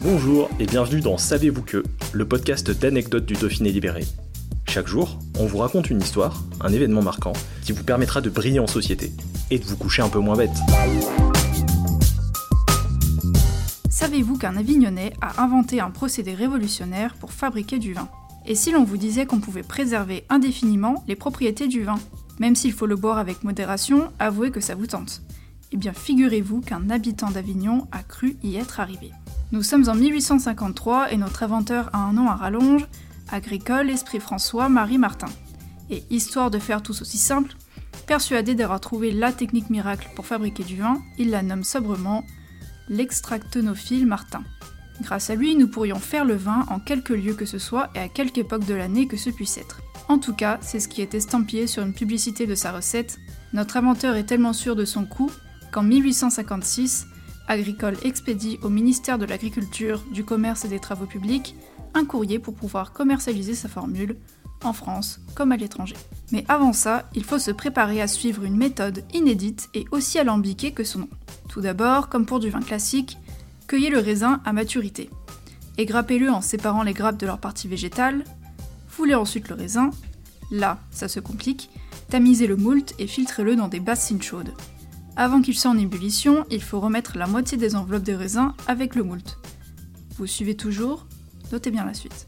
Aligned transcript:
Bonjour 0.00 0.48
et 0.60 0.66
bienvenue 0.66 1.00
dans 1.00 1.18
Savez-vous 1.18 1.62
que, 1.62 1.82
le 2.12 2.24
podcast 2.24 2.70
d'anecdotes 2.70 3.26
du 3.26 3.34
Dauphiné 3.34 3.72
libéré. 3.72 4.04
Chaque 4.68 4.86
jour, 4.86 5.18
on 5.40 5.46
vous 5.46 5.58
raconte 5.58 5.90
une 5.90 6.00
histoire, 6.00 6.44
un 6.60 6.72
événement 6.72 7.02
marquant, 7.02 7.32
qui 7.64 7.72
vous 7.72 7.82
permettra 7.82 8.20
de 8.20 8.30
briller 8.30 8.60
en 8.60 8.68
société 8.68 9.10
et 9.50 9.58
de 9.58 9.64
vous 9.64 9.76
coucher 9.76 10.02
un 10.02 10.08
peu 10.08 10.20
moins 10.20 10.36
bête. 10.36 10.56
Savez-vous 13.90 14.38
qu'un 14.38 14.56
Avignonnais 14.56 15.14
a 15.20 15.42
inventé 15.42 15.80
un 15.80 15.90
procédé 15.90 16.32
révolutionnaire 16.32 17.16
pour 17.16 17.32
fabriquer 17.32 17.80
du 17.80 17.92
vin? 17.92 18.08
Et 18.46 18.54
si 18.54 18.70
l'on 18.70 18.84
vous 18.84 18.98
disait 18.98 19.26
qu'on 19.26 19.40
pouvait 19.40 19.64
préserver 19.64 20.24
indéfiniment 20.28 21.02
les 21.08 21.16
propriétés 21.16 21.66
du 21.66 21.82
vin? 21.82 21.98
Même 22.38 22.54
s'il 22.54 22.72
faut 22.72 22.86
le 22.86 22.94
boire 22.94 23.18
avec 23.18 23.42
modération, 23.42 24.12
avouez 24.20 24.52
que 24.52 24.60
ça 24.60 24.76
vous 24.76 24.86
tente. 24.86 25.22
Eh 25.72 25.76
bien, 25.76 25.92
figurez-vous 25.92 26.60
qu'un 26.60 26.88
habitant 26.88 27.32
d'Avignon 27.32 27.88
a 27.90 28.04
cru 28.04 28.36
y 28.44 28.54
être 28.54 28.78
arrivé. 28.78 29.10
Nous 29.50 29.62
sommes 29.62 29.88
en 29.88 29.94
1853 29.94 31.10
et 31.10 31.16
notre 31.16 31.42
inventeur 31.42 31.88
a 31.94 31.98
un 31.98 32.12
nom 32.12 32.28
à 32.28 32.34
rallonge, 32.34 32.86
agricole 33.30 33.88
Esprit 33.88 34.20
François 34.20 34.68
Marie 34.68 34.98
Martin. 34.98 35.28
Et 35.88 36.04
histoire 36.10 36.50
de 36.50 36.58
faire 36.58 36.82
tous 36.82 37.00
aussi 37.00 37.16
simple, 37.16 37.54
persuadé 38.06 38.54
d'avoir 38.54 38.78
trouvé 38.78 39.10
la 39.10 39.32
technique 39.32 39.70
miracle 39.70 40.10
pour 40.14 40.26
fabriquer 40.26 40.64
du 40.64 40.76
vin, 40.76 41.00
il 41.16 41.30
la 41.30 41.42
nomme 41.42 41.64
sobrement 41.64 42.24
l'extractonophile 42.90 44.06
Martin. 44.06 44.42
Grâce 45.00 45.30
à 45.30 45.34
lui, 45.34 45.56
nous 45.56 45.68
pourrions 45.68 45.98
faire 45.98 46.26
le 46.26 46.36
vin 46.36 46.66
en 46.68 46.78
quelque 46.78 47.14
lieu 47.14 47.32
que 47.32 47.46
ce 47.46 47.58
soit 47.58 47.88
et 47.94 48.00
à 48.00 48.08
quelque 48.08 48.38
époque 48.38 48.66
de 48.66 48.74
l'année 48.74 49.06
que 49.06 49.16
ce 49.16 49.30
puisse 49.30 49.56
être. 49.56 49.80
En 50.08 50.18
tout 50.18 50.34
cas, 50.34 50.58
c'est 50.60 50.80
ce 50.80 50.88
qui 50.88 51.00
est 51.00 51.14
estampillé 51.14 51.66
sur 51.66 51.82
une 51.82 51.94
publicité 51.94 52.46
de 52.46 52.54
sa 52.54 52.70
recette. 52.70 53.18
Notre 53.54 53.78
inventeur 53.78 54.16
est 54.16 54.24
tellement 54.24 54.52
sûr 54.52 54.76
de 54.76 54.84
son 54.84 55.06
coup 55.06 55.30
qu'en 55.72 55.82
1856, 55.82 57.06
Agricole 57.48 57.96
expédie 58.02 58.58
au 58.62 58.68
ministère 58.68 59.18
de 59.18 59.24
l'Agriculture, 59.24 60.02
du 60.12 60.24
Commerce 60.24 60.64
et 60.64 60.68
des 60.68 60.78
Travaux 60.78 61.06
Publics 61.06 61.56
un 61.94 62.04
courrier 62.04 62.38
pour 62.38 62.54
pouvoir 62.54 62.92
commercialiser 62.92 63.54
sa 63.54 63.68
formule, 63.68 64.16
en 64.64 64.72
France 64.72 65.20
comme 65.34 65.52
à 65.52 65.56
l'étranger. 65.56 65.96
Mais 66.32 66.44
avant 66.48 66.72
ça, 66.72 67.08
il 67.14 67.24
faut 67.24 67.38
se 67.38 67.50
préparer 67.50 68.00
à 68.00 68.08
suivre 68.08 68.44
une 68.44 68.56
méthode 68.56 69.04
inédite 69.14 69.68
et 69.74 69.86
aussi 69.90 70.18
alambiquée 70.18 70.72
que 70.72 70.84
son 70.84 71.00
nom. 71.00 71.08
Tout 71.48 71.60
d'abord, 71.60 72.08
comme 72.08 72.26
pour 72.26 72.40
du 72.40 72.50
vin 72.50 72.60
classique, 72.60 73.18
cueillez 73.66 73.90
le 73.90 73.98
raisin 73.98 74.40
à 74.44 74.52
maturité. 74.52 75.10
Et 75.76 75.86
grappez-le 75.86 76.30
en 76.30 76.40
séparant 76.40 76.82
les 76.82 76.92
grappes 76.92 77.18
de 77.18 77.26
leur 77.26 77.38
partie 77.38 77.68
végétale. 77.68 78.24
Foulez 78.88 79.14
ensuite 79.14 79.48
le 79.48 79.54
raisin. 79.54 79.90
Là, 80.50 80.80
ça 80.90 81.08
se 81.08 81.20
complique. 81.20 81.70
Tamisez 82.08 82.46
le 82.46 82.56
moult 82.56 82.94
et 82.98 83.06
filtrez-le 83.06 83.54
dans 83.54 83.68
des 83.68 83.80
bassines 83.80 84.22
chaudes. 84.22 84.52
Avant 85.20 85.42
qu'il 85.42 85.58
soit 85.58 85.72
en 85.72 85.76
ébullition, 85.76 86.46
il 86.48 86.62
faut 86.62 86.78
remettre 86.78 87.18
la 87.18 87.26
moitié 87.26 87.58
des 87.58 87.74
enveloppes 87.74 88.04
de 88.04 88.12
raisin 88.12 88.54
avec 88.68 88.94
le 88.94 89.02
moult. 89.02 89.40
Vous 90.16 90.28
suivez 90.28 90.54
toujours 90.54 91.08
Notez 91.50 91.72
bien 91.72 91.84
la 91.84 91.92
suite. 91.92 92.26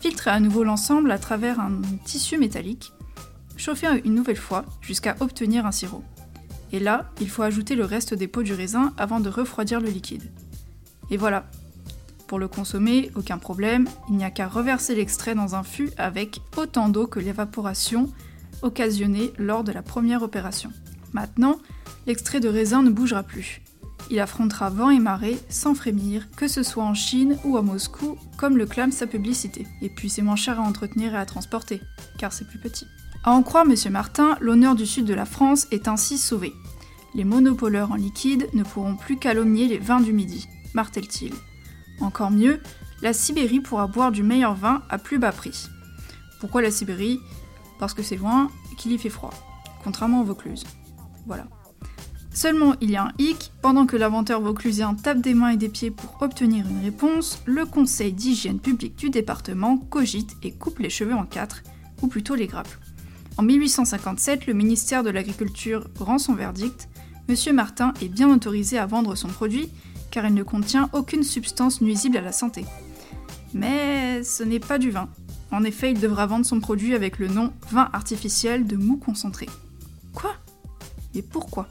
Filtrez 0.00 0.30
à 0.30 0.40
nouveau 0.40 0.64
l'ensemble 0.64 1.10
à 1.10 1.18
travers 1.18 1.60
un 1.60 1.82
tissu 2.06 2.38
métallique. 2.38 2.94
Chauffez 3.58 3.88
une 4.06 4.14
nouvelle 4.14 4.38
fois 4.38 4.64
jusqu'à 4.80 5.16
obtenir 5.20 5.66
un 5.66 5.70
sirop. 5.70 6.02
Et 6.72 6.80
là, 6.80 7.10
il 7.20 7.28
faut 7.28 7.42
ajouter 7.42 7.74
le 7.74 7.84
reste 7.84 8.14
des 8.14 8.26
pots 8.26 8.42
du 8.42 8.54
raisin 8.54 8.94
avant 8.96 9.20
de 9.20 9.28
refroidir 9.28 9.82
le 9.82 9.90
liquide. 9.90 10.32
Et 11.10 11.18
voilà. 11.18 11.44
Pour 12.26 12.38
le 12.38 12.48
consommer, 12.48 13.10
aucun 13.16 13.36
problème, 13.36 13.86
il 14.08 14.16
n'y 14.16 14.24
a 14.24 14.30
qu'à 14.30 14.48
reverser 14.48 14.94
l'extrait 14.94 15.34
dans 15.34 15.56
un 15.56 15.62
fût 15.62 15.90
avec 15.98 16.40
autant 16.56 16.88
d'eau 16.88 17.06
que 17.06 17.20
l'évaporation 17.20 18.10
occasionnée 18.62 19.34
lors 19.36 19.62
de 19.62 19.72
la 19.72 19.82
première 19.82 20.22
opération. 20.22 20.72
Maintenant, 21.14 21.58
l'extrait 22.06 22.40
de 22.40 22.48
raisin 22.48 22.82
ne 22.82 22.90
bougera 22.90 23.22
plus. 23.22 23.62
Il 24.10 24.20
affrontera 24.20 24.68
vent 24.68 24.90
et 24.90 24.98
marée 24.98 25.38
sans 25.48 25.74
frémir, 25.74 26.28
que 26.36 26.48
ce 26.48 26.62
soit 26.62 26.84
en 26.84 26.92
Chine 26.92 27.38
ou 27.44 27.56
à 27.56 27.62
Moscou, 27.62 28.18
comme 28.36 28.58
le 28.58 28.66
clame 28.66 28.92
sa 28.92 29.06
publicité. 29.06 29.66
Et 29.80 29.88
puis 29.88 30.10
c'est 30.10 30.22
moins 30.22 30.36
cher 30.36 30.60
à 30.60 30.64
entretenir 30.64 31.14
et 31.14 31.18
à 31.18 31.24
transporter, 31.24 31.80
car 32.18 32.32
c'est 32.32 32.46
plus 32.46 32.58
petit. 32.58 32.86
À 33.22 33.32
en 33.32 33.42
croire 33.42 33.64
M. 33.66 33.74
Martin, 33.90 34.36
l'honneur 34.40 34.74
du 34.74 34.84
sud 34.84 35.06
de 35.06 35.14
la 35.14 35.24
France 35.24 35.66
est 35.70 35.88
ainsi 35.88 36.18
sauvé. 36.18 36.52
Les 37.14 37.24
monopoleurs 37.24 37.92
en 37.92 37.96
liquide 37.96 38.48
ne 38.52 38.64
pourront 38.64 38.96
plus 38.96 39.16
calomnier 39.16 39.68
les 39.68 39.78
vins 39.78 40.00
du 40.00 40.12
Midi, 40.12 40.48
martèle-t-il. 40.74 41.32
Encore 42.00 42.32
mieux, 42.32 42.60
la 43.00 43.12
Sibérie 43.12 43.60
pourra 43.60 43.86
boire 43.86 44.12
du 44.12 44.22
meilleur 44.22 44.54
vin 44.54 44.82
à 44.90 44.98
plus 44.98 45.18
bas 45.18 45.32
prix. 45.32 45.68
Pourquoi 46.40 46.60
la 46.60 46.70
Sibérie? 46.70 47.20
Parce 47.78 47.94
que 47.94 48.02
c'est 48.02 48.16
loin 48.16 48.50
et 48.72 48.76
qu'il 48.76 48.92
y 48.92 48.98
fait 48.98 49.08
froid, 49.08 49.32
contrairement 49.82 50.20
au 50.20 50.24
Vaucluse. 50.24 50.64
Voilà. 51.26 51.46
Seulement, 52.34 52.74
il 52.80 52.90
y 52.90 52.96
a 52.96 53.04
un 53.04 53.12
hic, 53.18 53.52
pendant 53.62 53.86
que 53.86 53.96
l'inventeur 53.96 54.40
vauclusien 54.40 54.94
tape 54.94 55.20
des 55.20 55.34
mains 55.34 55.50
et 55.50 55.56
des 55.56 55.68
pieds 55.68 55.92
pour 55.92 56.20
obtenir 56.20 56.66
une 56.68 56.82
réponse, 56.82 57.40
le 57.46 57.64
conseil 57.64 58.12
d'hygiène 58.12 58.58
publique 58.58 58.96
du 58.96 59.08
département 59.08 59.78
cogite 59.78 60.36
et 60.42 60.50
coupe 60.50 60.80
les 60.80 60.90
cheveux 60.90 61.14
en 61.14 61.26
quatre, 61.26 61.62
ou 62.02 62.08
plutôt 62.08 62.34
les 62.34 62.48
grappes. 62.48 62.76
En 63.36 63.44
1857, 63.44 64.46
le 64.46 64.52
ministère 64.52 65.04
de 65.04 65.10
l'Agriculture 65.10 65.88
rend 65.98 66.18
son 66.18 66.34
verdict. 66.34 66.88
Monsieur 67.28 67.52
Martin 67.52 67.94
est 68.02 68.08
bien 68.08 68.28
autorisé 68.28 68.78
à 68.78 68.86
vendre 68.86 69.14
son 69.14 69.28
produit, 69.28 69.68
car 70.10 70.26
il 70.26 70.34
ne 70.34 70.42
contient 70.42 70.90
aucune 70.92 71.22
substance 71.22 71.80
nuisible 71.80 72.16
à 72.16 72.20
la 72.20 72.32
santé. 72.32 72.64
Mais 73.52 74.24
ce 74.24 74.42
n'est 74.42 74.60
pas 74.60 74.78
du 74.78 74.90
vin. 74.90 75.08
En 75.52 75.62
effet, 75.62 75.92
il 75.92 76.00
devra 76.00 76.26
vendre 76.26 76.44
son 76.44 76.58
produit 76.58 76.94
avec 76.94 77.20
le 77.20 77.28
nom 77.28 77.52
vin 77.70 77.88
artificiel 77.92 78.66
de 78.66 78.76
mou 78.76 78.96
concentré. 78.96 79.46
Et 81.14 81.22
pourquoi? 81.22 81.68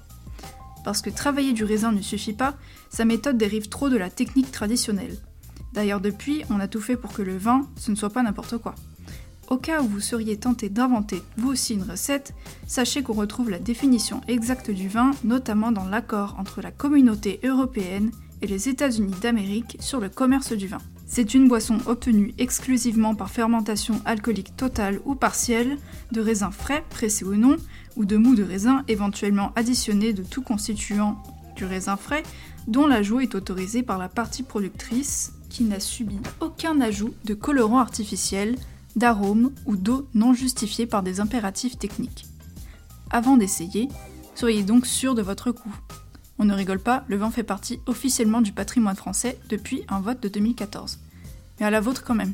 Parce 0.84 1.02
que 1.02 1.10
travailler 1.10 1.54
du 1.54 1.64
raisin 1.64 1.92
ne 1.92 2.02
suffit 2.02 2.34
pas, 2.34 2.56
sa 2.90 3.06
méthode 3.06 3.38
dérive 3.38 3.70
trop 3.70 3.90
de 3.90 3.98
la 3.98 4.10
technique 4.10 4.52
traditionnelle. 4.52 5.18
D'ailleurs 5.74 6.02
depuis, 6.02 6.44
on 6.50 6.60
a 6.60 6.68
tout 6.68 6.82
fait 6.82 6.98
pour 6.98 7.14
que 7.14 7.22
le 7.22 7.38
vin, 7.38 7.68
ce 7.78 7.92
ne 7.92 7.96
soit 7.96 8.10
pas 8.10 8.24
n'importe 8.24 8.58
quoi. 8.58 8.76
Au 9.50 9.58
cas 9.58 9.82
où 9.82 9.88
vous 9.88 10.00
seriez 10.00 10.38
tenté 10.38 10.70
d'inventer 10.70 11.22
vous 11.38 11.52
aussi 11.52 11.74
une 11.74 11.84
recette, 11.84 12.34
sachez 12.68 13.04
qu'on 13.04 13.14
retrouve 13.14 13.50
la 13.50 13.60
définition 13.60 14.22
exacte 14.28 14.72
du 14.72 14.88
vin, 14.88 15.12
notamment 15.24 15.72
dans 15.72 15.86
l'accord 15.86 16.36
entre 16.40 16.62
la 16.62 16.72
communauté 16.72 17.40
européenne 17.44 18.12
et 18.42 18.48
les 18.48 18.70
États-Unis 18.70 19.16
d'Amérique 19.22 19.78
sur 19.80 20.00
le 20.00 20.10
commerce 20.10 20.54
du 20.54 20.68
vin. 20.68 20.80
C'est 21.06 21.34
une 21.34 21.48
boisson 21.48 21.78
obtenue 21.86 22.34
exclusivement 22.38 23.14
par 23.14 23.30
fermentation 23.30 24.02
alcoolique 24.06 24.56
totale 24.56 25.00
ou 25.06 25.14
partielle, 25.16 25.78
de 26.12 26.22
raisins 26.22 26.52
frais, 26.52 26.84
pressés 26.90 27.26
ou 27.26 27.36
non, 27.36 27.58
ou 27.96 28.06
de 28.06 28.18
mou 28.18 28.36
de 28.36 28.44
raisin 28.44 28.84
éventuellement 28.88 29.52
additionné 29.56 30.14
de 30.14 30.24
tout 30.24 30.42
constituant 30.42 31.22
du 31.56 31.66
raisin 31.66 31.98
frais, 31.98 32.24
dont 32.68 32.88
l'ajout 32.88 33.20
est 33.20 33.36
autorisé 33.36 33.84
par 33.84 33.98
la 33.98 34.10
partie 34.10 34.44
productrice 34.44 35.34
qui 35.50 35.64
n'a 35.64 35.80
subi 35.80 36.18
aucun 36.40 36.82
ajout 36.82 37.14
de 37.26 37.34
colorant 37.34 37.80
artificiel, 37.80 38.56
d'arôme 38.96 39.52
ou 39.66 39.76
d'eau 39.76 40.08
non 40.14 40.34
justifié 40.34 40.86
par 40.86 41.04
des 41.04 41.20
impératifs 41.20 41.78
techniques. 41.78 42.26
Avant 43.12 43.38
d'essayer, 43.38 43.90
soyez 44.36 44.64
donc 44.64 44.86
sûr 44.86 45.16
de 45.16 45.22
votre 45.22 45.52
goût. 45.52 45.76
On 46.40 46.46
ne 46.46 46.54
rigole 46.54 46.80
pas, 46.80 47.04
le 47.08 47.18
vin 47.18 47.30
fait 47.30 47.44
partie 47.44 47.80
officiellement 47.86 48.42
du 48.42 48.52
patrimoine 48.52 48.96
français 48.96 49.38
depuis 49.50 49.84
un 49.88 50.00
vote 50.00 50.22
de 50.22 50.30
2014. 50.30 51.00
Mais 51.60 51.66
à 51.66 51.70
la 51.70 51.80
vôtre 51.80 52.04
quand 52.04 52.16
même. 52.16 52.34